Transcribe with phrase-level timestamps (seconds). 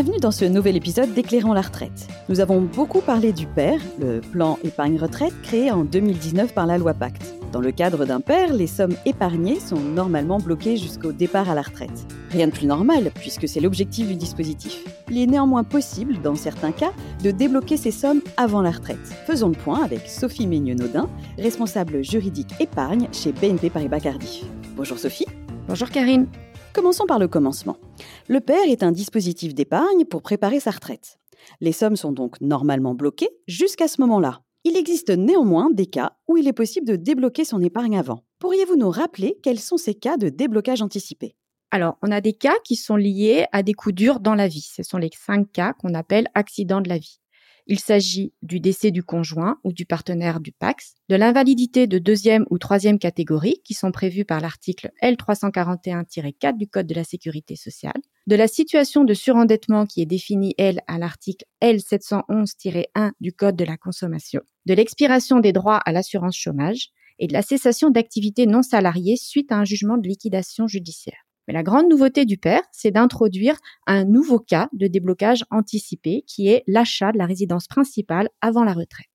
[0.00, 2.06] Bienvenue dans ce nouvel épisode d'Éclairant la retraite.
[2.28, 6.94] Nous avons beaucoup parlé du PER, le plan épargne-retraite créé en 2019 par la loi
[6.94, 7.34] Pacte.
[7.50, 11.62] Dans le cadre d'un PER, les sommes épargnées sont normalement bloquées jusqu'au départ à la
[11.62, 12.06] retraite.
[12.30, 14.84] Rien de plus normal, puisque c'est l'objectif du dispositif.
[15.10, 16.92] Il est néanmoins possible, dans certains cas,
[17.24, 19.04] de débloquer ces sommes avant la retraite.
[19.26, 21.08] Faisons le point avec Sophie Meigneux-Naudin,
[21.38, 24.44] responsable juridique épargne chez BNP Paribas Cardiff.
[24.76, 25.26] Bonjour Sophie.
[25.66, 26.28] Bonjour Karine.
[26.74, 27.76] Commençons par le commencement.
[28.28, 31.18] Le PER est un dispositif d'épargne pour préparer sa retraite.
[31.60, 34.42] Les sommes sont donc normalement bloquées jusqu'à ce moment-là.
[34.64, 38.24] Il existe néanmoins des cas où il est possible de débloquer son épargne avant.
[38.38, 41.36] Pourriez-vous nous rappeler quels sont ces cas de déblocage anticipé?
[41.70, 44.66] Alors, on a des cas qui sont liés à des coups durs dans la vie.
[44.74, 47.18] Ce sont les cinq cas qu'on appelle accidents de la vie.
[47.70, 52.46] Il s'agit du décès du conjoint ou du partenaire du PAX, de l'invalidité de deuxième
[52.48, 58.00] ou troisième catégorie qui sont prévues par l'article L341-4 du Code de la sécurité sociale,
[58.26, 63.64] de la situation de surendettement qui est définie, elle, à l'article L711-1 du Code de
[63.64, 68.62] la consommation, de l'expiration des droits à l'assurance chômage et de la cessation d'activité non
[68.62, 71.27] salariée suite à un jugement de liquidation judiciaire.
[71.48, 76.48] Mais la grande nouveauté du PER, c'est d'introduire un nouveau cas de déblocage anticipé qui
[76.48, 79.08] est l'achat de la résidence principale avant la retraite.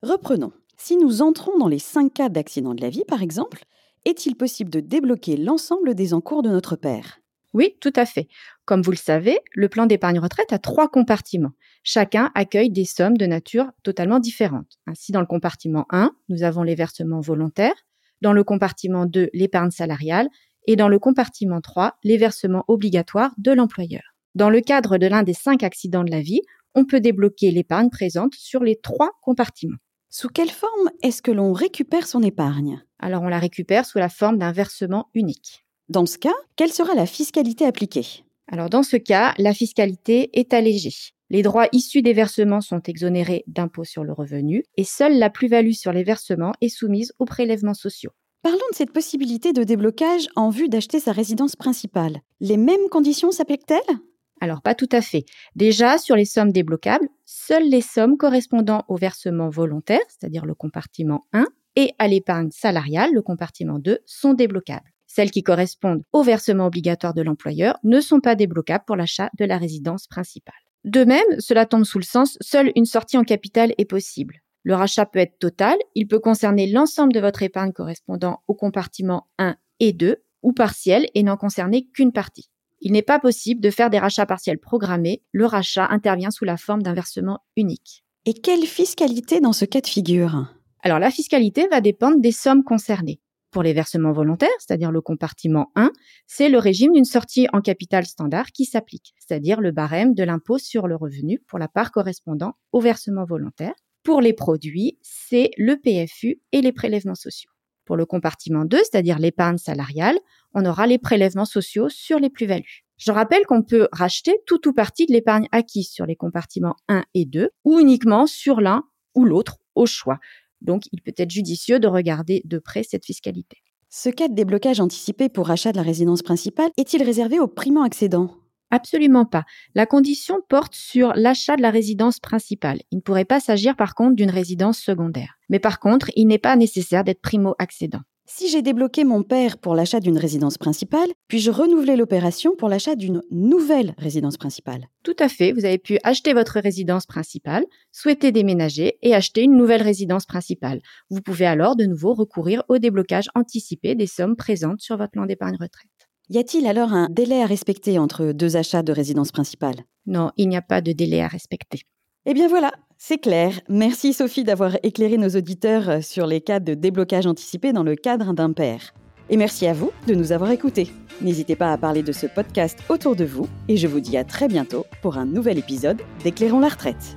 [0.00, 0.52] Reprenons.
[0.78, 3.64] Si nous entrons dans les cinq cas d'accident de la vie, par exemple,
[4.04, 7.18] est-il possible de débloquer l'ensemble des encours de notre père?
[7.52, 8.28] Oui, tout à fait.
[8.64, 11.52] Comme vous le savez, le plan d'épargne retraite a trois compartiments.
[11.82, 14.78] Chacun accueille des sommes de nature totalement différentes.
[14.86, 17.74] Ainsi, dans le compartiment 1, nous avons les versements volontaires.
[18.20, 20.28] Dans le compartiment 2, l'épargne salariale
[20.70, 24.14] et dans le compartiment 3, les versements obligatoires de l'employeur.
[24.36, 26.42] Dans le cadre de l'un des cinq accidents de la vie,
[26.76, 29.78] on peut débloquer l'épargne présente sur les trois compartiments.
[30.10, 32.84] Sous quelle forme est-ce que l'on récupère son épargne?
[33.00, 35.66] Alors on la récupère sous la forme d'un versement unique.
[35.88, 38.22] Dans ce cas, quelle sera la fiscalité appliquée?
[38.46, 40.94] Alors dans ce cas, la fiscalité est allégée.
[41.30, 45.72] Les droits issus des versements sont exonérés d'impôt sur le revenu et seule la plus-value
[45.72, 48.12] sur les versements est soumise aux prélèvements sociaux.
[48.42, 52.22] Parlons de cette possibilité de déblocage en vue d'acheter sa résidence principale.
[52.40, 53.98] Les mêmes conditions s'appliquent-elles?
[54.40, 55.26] Alors pas tout à fait.
[55.56, 61.26] Déjà, sur les sommes débloquables, seules les sommes correspondant au versement volontaire, c'est-à-dire le compartiment
[61.34, 61.44] 1,
[61.76, 64.90] et à l'épargne salariale, le compartiment 2, sont débloquables.
[65.06, 69.44] Celles qui correspondent au versement obligatoire de l'employeur ne sont pas débloquables pour l'achat de
[69.44, 70.54] la résidence principale.
[70.84, 74.40] De même, cela tombe sous le sens, seule une sortie en capital est possible.
[74.62, 79.28] Le rachat peut être total, il peut concerner l'ensemble de votre épargne correspondant au compartiment
[79.38, 82.50] 1 et 2, ou partiel et n'en concerner qu'une partie.
[82.80, 86.56] Il n'est pas possible de faire des rachats partiels programmés, le rachat intervient sous la
[86.56, 88.04] forme d'un versement unique.
[88.26, 90.46] Et quelle fiscalité dans ce cas de figure?
[90.82, 93.20] Alors la fiscalité va dépendre des sommes concernées.
[93.50, 95.90] Pour les versements volontaires, c'est-à-dire le compartiment 1,
[96.26, 100.58] c'est le régime d'une sortie en capital standard qui s'applique, c'est-à-dire le barème de l'impôt
[100.58, 103.74] sur le revenu pour la part correspondant au versement volontaire.
[104.02, 107.50] Pour les produits, c'est le PFU et les prélèvements sociaux.
[107.84, 110.18] Pour le compartiment 2, c'est-à-dire l'épargne salariale,
[110.54, 112.84] on aura les prélèvements sociaux sur les plus-values.
[112.96, 117.04] Je rappelle qu'on peut racheter tout ou partie de l'épargne acquise sur les compartiments 1
[117.14, 118.84] et 2 ou uniquement sur l'un
[119.14, 120.18] ou l'autre au choix.
[120.60, 123.58] Donc, il peut être judicieux de regarder de près cette fiscalité.
[123.88, 128.39] Ce cas de déblocage anticipé pour achat de la résidence principale est-il réservé aux primo-accédants
[128.70, 129.44] Absolument pas.
[129.74, 132.80] La condition porte sur l'achat de la résidence principale.
[132.90, 135.34] Il ne pourrait pas s'agir par contre d'une résidence secondaire.
[135.48, 138.00] Mais par contre, il n'est pas nécessaire d'être primo-accédant.
[138.32, 142.94] Si j'ai débloqué mon père pour l'achat d'une résidence principale, puis-je renouveler l'opération pour l'achat
[142.94, 144.86] d'une nouvelle résidence principale?
[145.02, 149.56] Tout à fait, vous avez pu acheter votre résidence principale, souhaiter déménager et acheter une
[149.56, 150.80] nouvelle résidence principale.
[151.10, 155.26] Vous pouvez alors de nouveau recourir au déblocage anticipé des sommes présentes sur votre plan
[155.26, 155.99] d'épargne retraite.
[156.32, 159.74] Y a-t-il alors un délai à respecter entre deux achats de résidence principale?
[160.06, 161.80] Non, il n'y a pas de délai à respecter.
[162.24, 163.60] Eh bien voilà, c'est clair.
[163.68, 168.32] Merci Sophie d'avoir éclairé nos auditeurs sur les cas de déblocage anticipé dans le cadre
[168.32, 168.94] d'un père.
[169.28, 170.92] Et merci à vous de nous avoir écoutés.
[171.20, 174.22] N'hésitez pas à parler de ce podcast autour de vous et je vous dis à
[174.22, 177.16] très bientôt pour un nouvel épisode d'Éclairons la retraite.